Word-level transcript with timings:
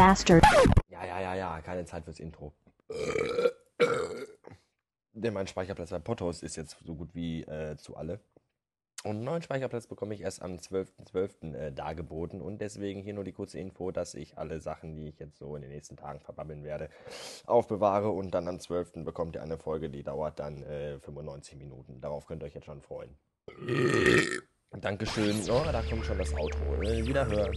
bastard. 0.00 0.42
Ja, 0.88 1.04
ja, 1.04 1.20
ja, 1.20 1.34
ja, 1.34 1.60
keine 1.60 1.84
Zeit 1.84 2.04
fürs 2.04 2.20
Intro. 2.20 2.54
Denn 5.12 5.34
mein 5.34 5.46
Speicherplatz 5.46 5.90
bei 5.90 5.98
Potos 5.98 6.42
ist 6.42 6.56
jetzt 6.56 6.78
so 6.84 6.94
gut 6.94 7.14
wie 7.14 7.42
äh, 7.42 7.76
zu 7.76 7.96
alle. 7.96 8.20
Und 9.04 9.16
einen 9.16 9.24
neuen 9.24 9.42
Speicherplatz 9.42 9.86
bekomme 9.86 10.14
ich 10.14 10.22
erst 10.22 10.40
am 10.40 10.56
12.12. 10.56 11.54
Äh, 11.54 11.72
dargeboten. 11.72 12.40
Und 12.40 12.60
deswegen 12.60 13.02
hier 13.02 13.12
nur 13.12 13.24
die 13.24 13.32
kurze 13.32 13.58
Info, 13.58 13.90
dass 13.90 14.14
ich 14.14 14.38
alle 14.38 14.60
Sachen, 14.60 14.94
die 14.94 15.08
ich 15.08 15.18
jetzt 15.18 15.38
so 15.38 15.54
in 15.54 15.62
den 15.62 15.70
nächsten 15.70 15.96
Tagen 15.96 16.20
verbabbeln 16.20 16.64
werde, 16.64 16.88
aufbewahre. 17.46 18.08
Und 18.08 18.30
dann 18.30 18.48
am 18.48 18.58
12. 18.58 19.04
bekommt 19.04 19.36
ihr 19.36 19.42
eine 19.42 19.58
Folge, 19.58 19.90
die 19.90 20.02
dauert 20.02 20.38
dann 20.38 20.62
äh, 20.62 20.98
95 20.98 21.56
Minuten. 21.56 22.00
Darauf 22.00 22.26
könnt 22.26 22.42
ihr 22.42 22.46
euch 22.46 22.54
jetzt 22.54 22.66
schon 22.66 22.80
freuen. 22.80 23.18
Dankeschön. 24.72 25.36
Oh, 25.50 25.62
da 25.70 25.82
kommt 25.82 26.06
schon 26.06 26.16
das 26.16 26.32
Outro. 26.34 26.82
Äh, 26.82 27.06
wiederhören. 27.06 27.52